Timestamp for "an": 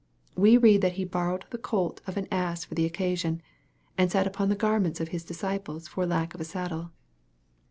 2.17-2.27